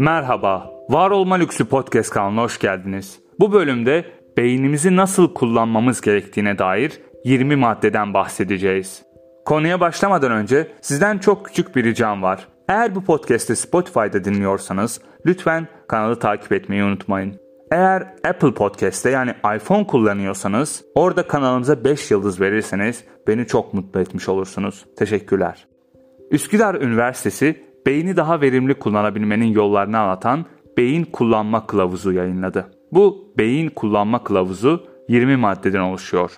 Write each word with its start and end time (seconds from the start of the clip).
Merhaba, 0.00 0.70
Var 0.88 1.10
Olma 1.10 1.34
Lüksü 1.34 1.64
Podcast 1.64 2.10
kanalına 2.10 2.42
hoş 2.42 2.58
geldiniz. 2.58 3.20
Bu 3.40 3.52
bölümde 3.52 4.04
beynimizi 4.36 4.96
nasıl 4.96 5.34
kullanmamız 5.34 6.00
gerektiğine 6.00 6.58
dair 6.58 7.00
20 7.24 7.56
maddeden 7.56 8.14
bahsedeceğiz. 8.14 9.02
Konuya 9.44 9.80
başlamadan 9.80 10.32
önce 10.32 10.72
sizden 10.80 11.18
çok 11.18 11.46
küçük 11.46 11.76
bir 11.76 11.84
ricam 11.84 12.22
var. 12.22 12.48
Eğer 12.68 12.94
bu 12.94 13.04
podcast'i 13.04 13.56
Spotify'da 13.56 14.24
dinliyorsanız 14.24 15.00
lütfen 15.26 15.68
kanalı 15.88 16.18
takip 16.18 16.52
etmeyi 16.52 16.84
unutmayın. 16.84 17.40
Eğer 17.70 18.02
Apple 18.28 18.54
Podcast'te 18.54 19.10
yani 19.10 19.34
iPhone 19.56 19.86
kullanıyorsanız 19.86 20.84
orada 20.94 21.26
kanalımıza 21.26 21.84
5 21.84 22.10
yıldız 22.10 22.40
verirseniz 22.40 23.04
beni 23.26 23.46
çok 23.46 23.74
mutlu 23.74 24.00
etmiş 24.00 24.28
olursunuz. 24.28 24.86
Teşekkürler. 24.96 25.66
Üsküdar 26.30 26.74
Üniversitesi 26.74 27.67
beyni 27.88 28.16
daha 28.16 28.40
verimli 28.40 28.74
kullanabilmenin 28.74 29.46
yollarını 29.46 29.98
anlatan 29.98 30.44
Beyin 30.76 31.04
Kullanma 31.04 31.66
Kılavuzu 31.66 32.12
yayınladı. 32.12 32.66
Bu 32.92 33.32
Beyin 33.38 33.68
Kullanma 33.68 34.24
Kılavuzu 34.24 34.86
20 35.08 35.36
maddeden 35.36 35.80
oluşuyor. 35.80 36.30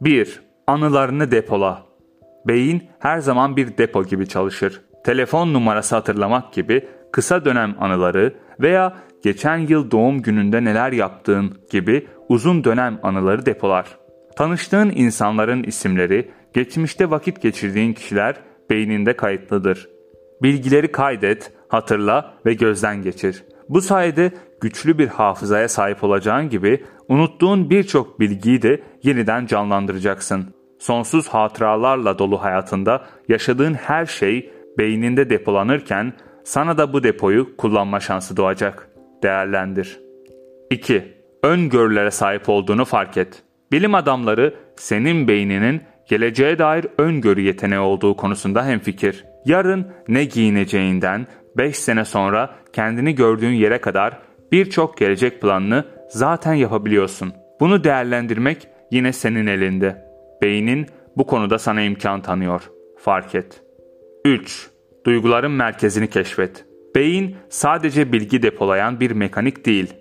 1. 0.00 0.40
Anılarını 0.66 1.30
depola. 1.30 1.82
Beyin 2.46 2.82
her 2.98 3.18
zaman 3.18 3.56
bir 3.56 3.78
depo 3.78 4.04
gibi 4.04 4.26
çalışır. 4.28 4.82
Telefon 5.04 5.54
numarası 5.54 5.94
hatırlamak 5.94 6.52
gibi 6.52 6.88
kısa 7.12 7.44
dönem 7.44 7.76
anıları 7.80 8.34
veya 8.60 8.96
geçen 9.22 9.58
yıl 9.58 9.90
doğum 9.90 10.22
gününde 10.22 10.64
neler 10.64 10.92
yaptığın 10.92 11.58
gibi 11.70 12.06
uzun 12.28 12.64
dönem 12.64 13.00
anıları 13.02 13.46
depolar. 13.46 13.86
Tanıştığın 14.36 14.90
insanların 14.90 15.62
isimleri, 15.62 16.30
geçmişte 16.54 17.10
vakit 17.10 17.42
geçirdiğin 17.42 17.92
kişiler 17.92 18.36
beyninde 18.70 19.16
kayıtlıdır. 19.16 19.99
Bilgileri 20.42 20.92
kaydet, 20.92 21.52
hatırla 21.68 22.34
ve 22.46 22.54
gözden 22.54 23.02
geçir. 23.02 23.44
Bu 23.68 23.80
sayede 23.80 24.32
güçlü 24.60 24.98
bir 24.98 25.08
hafızaya 25.08 25.68
sahip 25.68 26.04
olacağın 26.04 26.48
gibi 26.48 26.84
unuttuğun 27.08 27.70
birçok 27.70 28.20
bilgiyi 28.20 28.62
de 28.62 28.82
yeniden 29.02 29.46
canlandıracaksın. 29.46 30.54
Sonsuz 30.78 31.28
hatıralarla 31.28 32.18
dolu 32.18 32.42
hayatında 32.42 33.06
yaşadığın 33.28 33.74
her 33.74 34.06
şey 34.06 34.50
beyninde 34.78 35.30
depolanırken 35.30 36.12
sana 36.44 36.78
da 36.78 36.92
bu 36.92 37.02
depoyu 37.02 37.56
kullanma 37.56 38.00
şansı 38.00 38.36
doğacak. 38.36 38.88
Değerlendir. 39.22 40.00
2. 40.70 41.14
Öngörülere 41.42 42.10
sahip 42.10 42.48
olduğunu 42.48 42.84
fark 42.84 43.16
et. 43.16 43.42
Bilim 43.72 43.94
adamları 43.94 44.54
senin 44.76 45.28
beyninin 45.28 45.82
geleceğe 46.08 46.58
dair 46.58 46.86
öngörü 46.98 47.40
yeteneği 47.40 47.80
olduğu 47.80 48.16
konusunda 48.16 48.66
hemfikir. 48.66 49.24
Yarın 49.44 49.86
ne 50.08 50.24
giyineceğinden 50.24 51.26
5 51.56 51.76
sene 51.76 52.04
sonra 52.04 52.50
kendini 52.72 53.14
gördüğün 53.14 53.52
yere 53.52 53.80
kadar 53.80 54.18
birçok 54.52 54.98
gelecek 54.98 55.40
planını 55.40 55.84
zaten 56.08 56.54
yapabiliyorsun. 56.54 57.32
Bunu 57.60 57.84
değerlendirmek 57.84 58.68
yine 58.90 59.12
senin 59.12 59.46
elinde. 59.46 60.04
Beynin 60.42 60.86
bu 61.16 61.26
konuda 61.26 61.58
sana 61.58 61.82
imkan 61.82 62.22
tanıyor. 62.22 62.70
Fark 62.98 63.34
et. 63.34 63.62
3. 64.24 64.70
Duyguların 65.06 65.52
merkezini 65.52 66.10
keşfet. 66.10 66.64
Beyin 66.94 67.36
sadece 67.48 68.12
bilgi 68.12 68.42
depolayan 68.42 69.00
bir 69.00 69.10
mekanik 69.10 69.66
değil. 69.66 69.94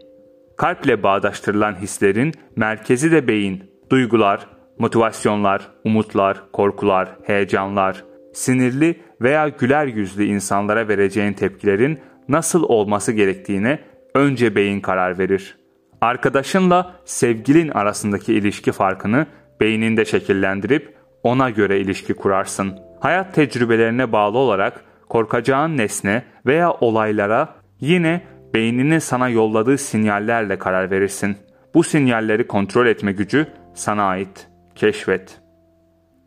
Kalple 0.57 1.03
bağdaştırılan 1.03 1.75
hislerin 1.75 2.33
merkezi 2.55 3.11
de 3.11 3.27
beyin. 3.27 3.63
Duygular, 3.89 4.47
motivasyonlar, 4.79 5.67
umutlar, 5.85 6.51
korkular, 6.53 7.09
heyecanlar, 7.23 8.03
sinirli 8.33 8.99
veya 9.21 9.49
güler 9.49 9.85
yüzlü 9.85 10.23
insanlara 10.23 10.87
vereceğin 10.87 11.33
tepkilerin 11.33 11.99
nasıl 12.29 12.63
olması 12.63 13.11
gerektiğine 13.11 13.79
önce 14.15 14.55
beyin 14.55 14.79
karar 14.79 15.19
verir. 15.19 15.57
Arkadaşınla 16.01 16.95
sevgilin 17.05 17.69
arasındaki 17.69 18.33
ilişki 18.33 18.71
farkını 18.71 19.25
beyninde 19.59 20.05
şekillendirip 20.05 20.95
ona 21.23 21.49
göre 21.49 21.79
ilişki 21.79 22.13
kurarsın. 22.13 22.79
Hayat 22.99 23.35
tecrübelerine 23.35 24.11
bağlı 24.11 24.37
olarak 24.37 24.83
korkacağın 25.09 25.77
nesne 25.77 26.23
veya 26.45 26.71
olaylara 26.71 27.55
yine 27.79 28.21
beyninin 28.53 28.99
sana 28.99 29.29
yolladığı 29.29 29.77
sinyallerle 29.77 30.59
karar 30.59 30.91
verirsin. 30.91 31.37
Bu 31.73 31.83
sinyalleri 31.83 32.47
kontrol 32.47 32.87
etme 32.87 33.11
gücü 33.11 33.47
sana 33.73 34.03
ait. 34.03 34.47
Keşfet. 34.75 35.41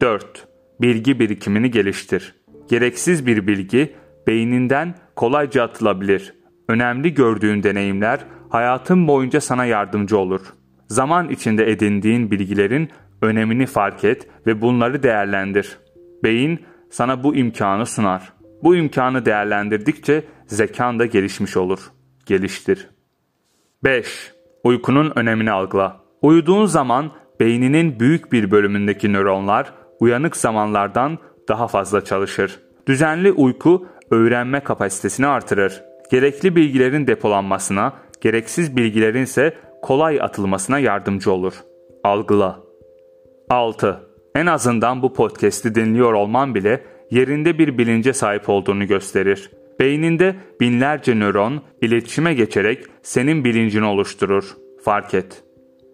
4. 0.00 0.51
Bilgi 0.82 1.18
birikimini 1.18 1.70
geliştir. 1.70 2.34
Gereksiz 2.68 3.26
bir 3.26 3.46
bilgi 3.46 3.94
beyninden 4.26 4.94
kolayca 5.16 5.62
atılabilir. 5.62 6.34
Önemli 6.68 7.14
gördüğün 7.14 7.62
deneyimler 7.62 8.20
hayatın 8.50 9.08
boyunca 9.08 9.40
sana 9.40 9.64
yardımcı 9.64 10.18
olur. 10.18 10.40
Zaman 10.88 11.28
içinde 11.28 11.70
edindiğin 11.70 12.30
bilgilerin 12.30 12.88
önemini 13.22 13.66
fark 13.66 14.04
et 14.04 14.28
ve 14.46 14.60
bunları 14.60 15.02
değerlendir. 15.02 15.78
Beyin 16.24 16.60
sana 16.90 17.22
bu 17.24 17.36
imkanı 17.36 17.86
sunar. 17.86 18.32
Bu 18.62 18.76
imkanı 18.76 19.24
değerlendirdikçe 19.24 20.24
zekan 20.46 20.98
da 20.98 21.06
gelişmiş 21.06 21.56
olur. 21.56 21.80
Geliştir. 22.26 22.88
5. 23.84 24.32
Uykunun 24.64 25.12
önemini 25.16 25.50
algıla. 25.50 26.00
Uyuduğun 26.22 26.66
zaman 26.66 27.12
beyninin 27.40 28.00
büyük 28.00 28.32
bir 28.32 28.50
bölümündeki 28.50 29.12
nöronlar 29.12 29.81
uyanık 30.02 30.36
zamanlardan 30.36 31.18
daha 31.48 31.68
fazla 31.68 32.04
çalışır. 32.04 32.60
Düzenli 32.86 33.32
uyku 33.32 33.86
öğrenme 34.10 34.60
kapasitesini 34.60 35.26
artırır. 35.26 35.82
Gerekli 36.10 36.56
bilgilerin 36.56 37.06
depolanmasına, 37.06 37.92
gereksiz 38.20 38.76
bilgilerin 38.76 39.22
ise 39.22 39.54
kolay 39.82 40.20
atılmasına 40.20 40.78
yardımcı 40.78 41.32
olur. 41.32 41.54
Algıla. 42.04 42.60
6. 43.50 44.00
En 44.34 44.46
azından 44.46 45.02
bu 45.02 45.12
podcast'i 45.12 45.74
dinliyor 45.74 46.12
olman 46.12 46.54
bile 46.54 46.84
yerinde 47.10 47.58
bir 47.58 47.78
bilince 47.78 48.12
sahip 48.12 48.48
olduğunu 48.48 48.86
gösterir. 48.86 49.50
Beyninde 49.80 50.36
binlerce 50.60 51.14
nöron 51.14 51.62
iletişime 51.82 52.34
geçerek 52.34 52.84
senin 53.02 53.44
bilincini 53.44 53.84
oluşturur. 53.84 54.56
Fark 54.84 55.14
et. 55.14 55.44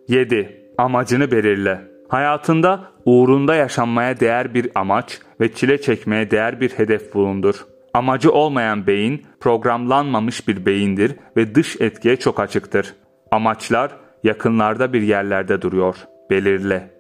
7. 0.09 0.73
Amacını 0.79 1.31
belirle. 1.31 1.98
Hayatında 2.09 2.93
uğrunda 3.05 3.55
yaşanmaya 3.55 4.21
değer 4.21 4.55
bir 4.55 4.71
amaç 4.75 5.21
ve 5.41 5.53
çile 5.53 5.81
çekmeye 5.81 6.31
değer 6.31 6.61
bir 6.61 6.71
hedef 6.71 7.15
bulundur. 7.15 7.67
Amacı 7.95 8.33
olmayan 8.33 8.87
beyin 8.87 9.27
programlanmamış 9.41 10.49
bir 10.49 10.67
beyindir 10.67 11.17
ve 11.37 11.55
dış 11.55 11.81
etkiye 11.81 12.17
çok 12.17 12.41
açıktır. 12.41 12.95
Amaçlar 13.31 13.97
yakınlarda 14.25 14.93
bir 14.93 15.03
yerlerde 15.03 15.63
duruyor. 15.63 15.97
Belirle. 16.31 16.91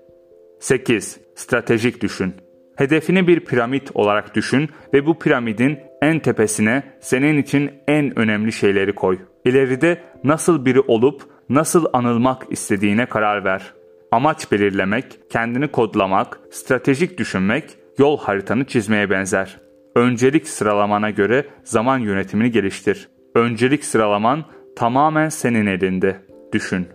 8. 0.61 1.21
Stratejik 1.35 2.03
düşün. 2.03 2.35
Hedefini 2.77 3.27
bir 3.27 3.41
piramit 3.41 3.91
olarak 3.95 4.35
düşün 4.35 4.69
ve 4.95 5.07
bu 5.07 5.19
piramidin 5.19 5.79
en 6.03 6.19
tepesine 6.19 6.83
senin 7.01 7.39
için 7.39 7.71
en 7.89 8.19
önemli 8.19 8.53
şeyleri 8.53 8.95
koy. 8.95 9.19
İleride 9.45 10.03
nasıl 10.25 10.65
biri 10.65 10.81
olup 10.81 11.23
nasıl 11.49 11.85
anılmak 11.93 12.47
istediğine 12.51 13.07
karar 13.07 13.45
ver. 13.45 13.78
Amaç 14.13 14.53
belirlemek, 14.53 15.21
kendini 15.31 15.69
kodlamak, 15.69 16.41
stratejik 16.51 17.19
düşünmek 17.19 17.65
yol 17.99 18.19
haritanı 18.19 18.65
çizmeye 18.65 19.11
benzer. 19.11 19.61
Öncelik 19.95 20.49
sıralamana 20.49 21.11
göre 21.11 21.47
zaman 21.65 21.99
yönetimini 21.99 22.51
geliştir. 22.51 23.09
Öncelik 23.35 23.85
sıralaman 23.85 24.45
tamamen 24.77 25.29
senin 25.29 25.67
elinde. 25.67 26.17
Düşün. 26.53 26.89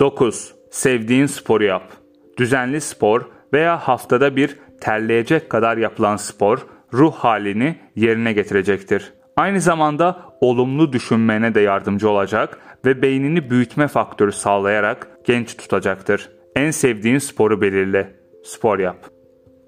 9. 0.00 0.54
Sevdiğin 0.70 1.26
sporu 1.26 1.64
yap. 1.64 1.92
Düzenli 2.38 2.80
spor 2.80 3.22
veya 3.52 3.78
haftada 3.78 4.36
bir 4.36 4.58
terleyecek 4.80 5.50
kadar 5.50 5.76
yapılan 5.76 6.16
spor 6.16 6.66
ruh 6.92 7.12
halini 7.12 7.76
yerine 7.96 8.32
getirecektir. 8.32 9.12
Aynı 9.36 9.60
zamanda 9.60 10.22
olumlu 10.40 10.92
düşünmene 10.92 11.54
de 11.54 11.60
yardımcı 11.60 12.10
olacak 12.10 12.58
ve 12.84 13.02
beynini 13.02 13.50
büyütme 13.50 13.88
faktörü 13.88 14.32
sağlayarak 14.32 15.08
genç 15.24 15.56
tutacaktır. 15.56 16.30
En 16.56 16.70
sevdiğin 16.70 17.18
sporu 17.18 17.60
belirle. 17.60 18.14
Spor 18.44 18.78
yap. 18.78 19.10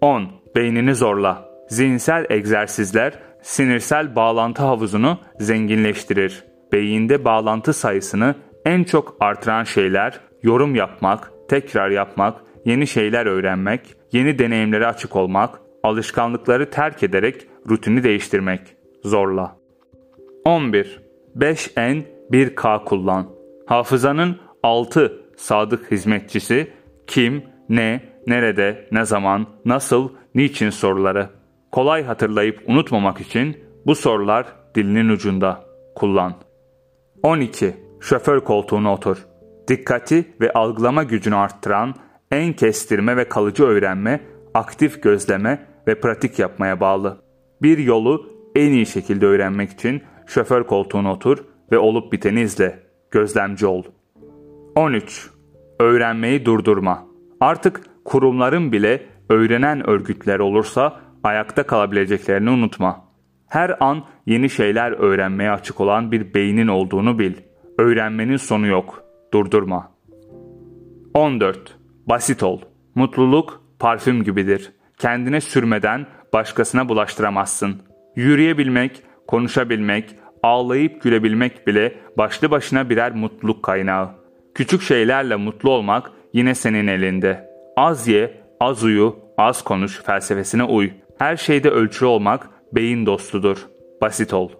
10. 0.01 0.29
Beynini 0.57 0.95
zorla. 0.95 1.51
Zihinsel 1.69 2.27
egzersizler 2.31 3.19
sinirsel 3.43 4.17
bağlantı 4.17 4.63
havuzunu 4.63 5.19
zenginleştirir. 5.41 6.45
Beyinde 6.73 7.25
bağlantı 7.25 7.73
sayısını 7.73 8.35
en 8.65 8.85
çok 8.85 9.17
artıran 9.21 9.65
şeyler 9.65 10.21
yorum 10.43 10.75
yapmak, 10.75 11.33
tekrar 11.49 11.91
yapmak, 11.91 12.41
yeni 12.65 12.87
şeyler 12.87 13.27
öğrenmek, 13.27 13.81
yeni 14.13 14.39
deneyimlere 14.39 14.87
açık 14.87 15.17
olmak, 15.17 15.61
alışkanlıkları 15.83 16.71
terk 16.71 17.03
ederek 17.03 17.47
rutini 17.69 18.03
değiştirmek. 18.03 18.61
Zorla. 19.05 19.57
11. 20.45 21.01
5N 21.37 22.03
1K 22.31 22.85
kullan. 22.85 23.27
Hafızanın 23.67 24.37
6 24.63 25.26
sadık 25.37 25.91
hizmetçisi 25.91 26.71
kim, 27.07 27.45
ne, 27.69 28.01
nerede, 28.27 28.89
ne 28.93 29.05
zaman, 29.05 29.47
nasıl, 29.65 30.09
niçin 30.35 30.71
soruları. 30.71 31.31
Kolay 31.73 32.05
hatırlayıp 32.05 32.63
unutmamak 32.67 33.21
için 33.21 33.65
bu 33.87 33.95
sorular 33.95 34.47
dilinin 34.75 35.09
ucunda. 35.09 35.67
kullan. 35.95 36.35
12. 37.23 37.75
Şoför 38.01 38.41
koltuğuna 38.41 38.93
otur. 38.93 39.27
Dikkati 39.69 40.35
ve 40.41 40.53
algılama 40.53 41.03
gücünü 41.03 41.37
arttıran 41.37 41.95
en 42.31 42.53
kestirme 42.53 43.17
ve 43.17 43.29
kalıcı 43.29 43.65
öğrenme, 43.65 44.21
aktif 44.55 45.03
gözleme 45.03 45.67
ve 45.87 46.01
pratik 46.01 46.39
yapmaya 46.39 46.81
bağlı. 46.81 47.21
Bir 47.63 47.79
yolu 47.79 48.27
en 48.55 48.73
iyi 48.73 48.87
şekilde 48.87 49.27
öğrenmek 49.27 49.71
için 49.71 50.03
şoför 50.27 50.65
koltuğuna 50.67 51.13
otur 51.13 51.45
ve 51.73 51.79
olup 51.79 52.13
biteni 52.13 52.41
izle. 52.41 52.83
Gözlemci 53.11 53.67
ol. 53.67 53.83
13. 54.77 55.31
Öğrenmeyi 55.81 56.45
durdurma. 56.45 57.07
Artık 57.41 57.81
kurumların 58.05 58.73
bile 58.73 59.07
öğrenen 59.29 59.91
örgütler 59.91 60.39
olursa 60.39 61.01
ayakta 61.25 61.63
kalabileceklerini 61.63 62.51
unutma. 62.51 63.05
Her 63.49 63.77
an 63.81 64.05
yeni 64.27 64.51
şeyler 64.51 64.93
öğrenmeye 64.93 65.51
açık 65.51 65.81
olan 65.81 66.13
bir 66.13 66.35
beynin 66.35 66.69
olduğunu 66.69 67.19
bil. 67.19 67.33
Öğrenmenin 67.79 68.37
sonu 68.37 68.67
yok. 68.67 69.03
Durdurma. 69.33 69.93
14. 71.15 71.79
Basit 72.07 72.43
ol. 72.43 72.61
Mutluluk 72.95 73.63
parfüm 73.79 74.25
gibidir. 74.25 74.73
Kendine 74.99 75.41
sürmeden 75.41 76.07
başkasına 76.33 76.89
bulaştıramazsın. 76.89 77.83
Yürüyebilmek, 78.17 79.03
konuşabilmek, 79.27 80.17
ağlayıp 80.43 81.03
gülebilmek 81.03 81.67
bile 81.67 81.95
başlı 82.19 82.51
başına 82.51 82.91
birer 82.91 83.15
mutluluk 83.15 83.63
kaynağı. 83.63 84.26
Küçük 84.57 84.83
şeylerle 84.83 85.37
mutlu 85.37 85.71
olmak 85.71 86.11
yine 86.33 86.55
senin 86.55 86.87
elinde. 86.87 87.51
Az 87.77 88.09
ye, 88.09 88.41
az 88.61 88.85
uyu, 88.85 89.17
az 89.39 89.63
konuş 89.63 90.03
felsefesine 90.03 90.65
uy. 90.65 90.91
Her 91.19 91.37
şeyde 91.37 91.71
ölçülü 91.71 92.07
olmak 92.07 92.51
beyin 92.73 93.07
dostudur. 93.07 93.67
Basit 94.01 94.35
ol. 94.35 94.51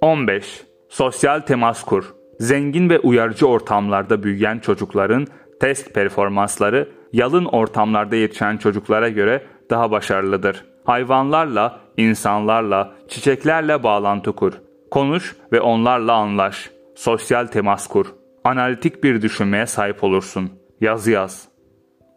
15. 0.00 0.64
Sosyal 0.88 1.40
temas 1.40 1.84
kur. 1.84 2.14
Zengin 2.40 2.90
ve 2.90 2.98
uyarıcı 2.98 3.46
ortamlarda 3.46 4.22
büyüyen 4.22 4.58
çocukların 4.58 5.26
test 5.60 5.94
performansları 5.94 6.88
yalın 7.12 7.44
ortamlarda 7.44 8.16
yetişen 8.16 8.56
çocuklara 8.56 9.08
göre 9.08 9.42
daha 9.70 9.90
başarılıdır. 9.90 10.64
Hayvanlarla, 10.84 11.80
insanlarla, 11.96 12.94
çiçeklerle 13.08 13.82
bağlantı 13.82 14.32
kur. 14.32 14.52
Konuş 14.90 15.36
ve 15.52 15.60
onlarla 15.60 16.12
anlaş. 16.12 16.70
Sosyal 16.94 17.46
temas 17.46 17.86
kur. 17.86 18.06
Analitik 18.46 19.04
bir 19.04 19.22
düşünmeye 19.22 19.66
sahip 19.66 20.04
olursun. 20.04 20.50
Yazı 20.80 21.10
yaz. 21.10 21.48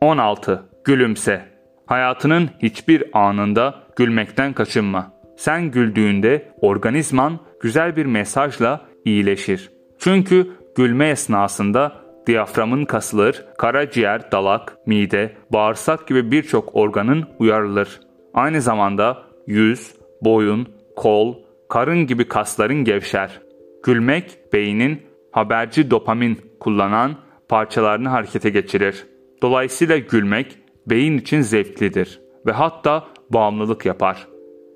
16. 0.01 0.63
Gülümse. 0.85 1.45
Hayatının 1.85 2.49
hiçbir 2.61 3.03
anında 3.13 3.83
gülmekten 3.95 4.53
kaçınma. 4.53 5.13
Sen 5.37 5.71
güldüğünde 5.71 6.51
organizman 6.61 7.39
güzel 7.61 7.95
bir 7.95 8.05
mesajla 8.05 8.81
iyileşir. 9.05 9.71
Çünkü 9.99 10.47
gülme 10.75 11.09
esnasında 11.09 11.95
diyaframın 12.27 12.85
kasılır, 12.85 13.45
karaciğer, 13.57 14.31
dalak, 14.31 14.77
mide, 14.85 15.37
bağırsak 15.53 16.07
gibi 16.07 16.31
birçok 16.31 16.75
organın 16.75 17.25
uyarılır. 17.39 17.99
Aynı 18.33 18.61
zamanda 18.61 19.23
yüz, 19.47 19.95
boyun, 20.21 20.67
kol, 20.95 21.35
karın 21.69 22.07
gibi 22.07 22.27
kasların 22.27 22.83
gevşer. 22.83 23.41
Gülmek 23.83 24.53
beynin 24.53 25.08
haberci 25.31 25.91
dopamin 25.91 26.37
kullanan 26.59 27.15
parçalarını 27.49 28.09
harekete 28.09 28.49
geçirir. 28.49 29.05
Dolayısıyla 29.41 29.97
gülmek 29.97 30.57
beyin 30.87 31.17
için 31.17 31.41
zevklidir 31.41 32.21
ve 32.45 32.51
hatta 32.51 33.07
bağımlılık 33.29 33.85
yapar. 33.85 34.27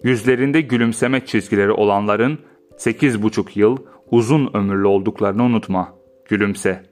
Yüzlerinde 0.04 0.62
gülümseme 0.62 1.26
çizgileri 1.26 1.72
olanların 1.72 2.40
8,5 2.78 3.60
yıl 3.60 3.78
uzun 4.12 4.52
ömürlü 4.54 4.88
olduklarını 4.88 5.44
unutma. 5.44 5.94
Gülümse. 6.30 6.84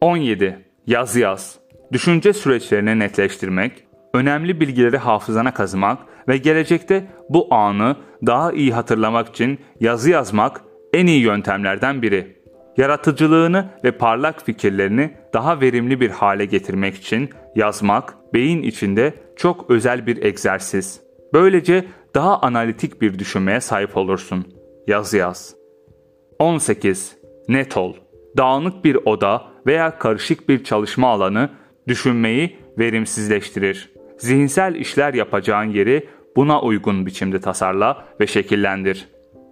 17. 0.00 0.58
Yaz 0.86 1.16
yaz. 1.16 1.58
Düşünce 1.92 2.32
süreçlerini 2.32 2.98
netleştirmek, 2.98 3.72
önemli 4.14 4.60
bilgileri 4.60 4.96
hafızana 4.96 5.54
kazımak 5.54 5.98
ve 6.28 6.36
gelecekte 6.36 7.06
bu 7.28 7.54
anı 7.54 7.96
daha 8.26 8.52
iyi 8.52 8.72
hatırlamak 8.72 9.28
için 9.28 9.58
yazı 9.80 10.10
yazmak 10.10 10.64
en 10.92 11.06
iyi 11.06 11.20
yöntemlerden 11.20 12.02
biri. 12.02 12.41
Yaratıcılığını 12.76 13.68
ve 13.84 13.92
parlak 13.92 14.44
fikirlerini 14.46 15.16
daha 15.34 15.60
verimli 15.60 16.00
bir 16.00 16.10
hale 16.10 16.44
getirmek 16.44 16.94
için 16.94 17.30
yazmak 17.56 18.34
beyin 18.34 18.62
içinde 18.62 19.14
çok 19.36 19.70
özel 19.70 20.06
bir 20.06 20.22
egzersiz. 20.22 21.00
Böylece 21.32 21.84
daha 22.14 22.38
analitik 22.38 23.00
bir 23.02 23.18
düşünmeye 23.18 23.60
sahip 23.60 23.96
olursun. 23.96 24.46
Yaz 24.86 25.14
yaz. 25.14 25.54
18. 26.38 27.16
Net 27.48 27.76
ol. 27.76 27.94
Dağınık 28.36 28.84
bir 28.84 28.98
oda 29.04 29.42
veya 29.66 29.98
karışık 29.98 30.48
bir 30.48 30.64
çalışma 30.64 31.08
alanı 31.08 31.50
düşünmeyi 31.88 32.56
verimsizleştirir. 32.78 33.92
Zihinsel 34.18 34.74
işler 34.74 35.14
yapacağın 35.14 35.70
yeri 35.70 36.08
buna 36.36 36.62
uygun 36.62 37.06
biçimde 37.06 37.40
tasarla 37.40 38.04
ve 38.20 38.26
şekillendir. 38.26 39.08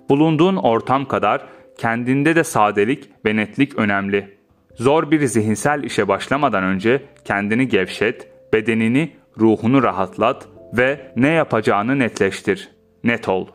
Bulunduğun 0.09 0.57
ortam 0.57 1.09
kadar 1.09 1.47
kendinde 1.81 2.37
de 2.37 2.45
sadelik 2.45 3.11
ve 3.27 3.37
netlik 3.37 3.79
önemli. 3.79 4.39
Zor 4.75 5.11
bir 5.11 5.27
zihinsel 5.27 5.85
işe 5.85 6.09
başlamadan 6.09 6.65
önce 6.65 7.03
kendini 7.25 7.69
gevşet, 7.69 8.29
bedenini, 8.53 9.13
ruhunu 9.39 9.83
rahatlat 9.83 10.49
ve 10.73 11.13
ne 11.17 11.29
yapacağını 11.29 11.99
netleştir. 11.99 12.71
Net 13.05 13.29
ol. 13.29 13.47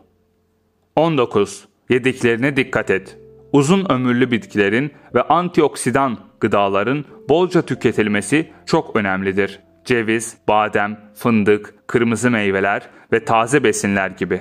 19. 0.96 1.68
Yediklerine 1.90 2.56
dikkat 2.56 2.90
et. 2.90 3.18
Uzun 3.52 3.92
ömürlü 3.92 4.30
bitkilerin 4.30 4.90
ve 5.14 5.22
antioksidan 5.22 6.18
gıdaların 6.40 7.04
bolca 7.28 7.62
tüketilmesi 7.62 8.50
çok 8.66 8.96
önemlidir. 8.96 9.60
Ceviz, 9.84 10.38
badem, 10.48 11.00
fındık, 11.14 11.74
kırmızı 11.86 12.30
meyveler 12.30 12.82
ve 13.12 13.24
taze 13.24 13.64
besinler 13.64 14.10
gibi. 14.10 14.40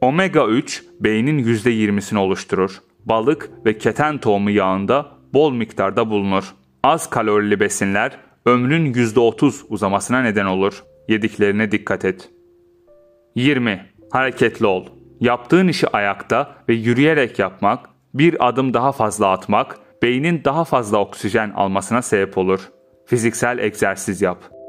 Omega 0.00 0.46
3 0.46 0.84
beynin 1.00 1.44
%20'sini 1.44 2.18
oluşturur. 2.18 2.82
Balık 3.04 3.50
ve 3.66 3.78
keten 3.78 4.18
tohumu 4.18 4.50
yağında 4.50 5.08
bol 5.34 5.52
miktarda 5.52 6.10
bulunur. 6.10 6.54
Az 6.82 7.10
kalorili 7.10 7.60
besinler 7.60 8.18
ömrün 8.46 8.92
%30 8.92 9.62
uzamasına 9.68 10.22
neden 10.22 10.46
olur. 10.46 10.84
Yediklerine 11.08 11.70
dikkat 11.72 12.04
et. 12.04 12.30
20. 13.34 13.86
Hareketli 14.10 14.66
ol. 14.66 14.86
Yaptığın 15.20 15.68
işi 15.68 15.88
ayakta 15.88 16.54
ve 16.68 16.74
yürüyerek 16.74 17.38
yapmak, 17.38 17.88
bir 18.14 18.48
adım 18.48 18.74
daha 18.74 18.92
fazla 18.92 19.30
atmak, 19.30 19.78
beynin 20.02 20.44
daha 20.44 20.64
fazla 20.64 20.98
oksijen 20.98 21.50
almasına 21.50 22.02
sebep 22.02 22.38
olur. 22.38 22.70
Fiziksel 23.06 23.58
egzersiz 23.58 24.22
yap. 24.22 24.61